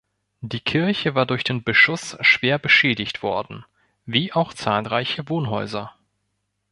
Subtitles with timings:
[0.39, 3.65] Die Kirche war durch den Beschuss schwer beschädigt worden,
[4.07, 5.93] wie auch zahlreiche Wohnhäuser.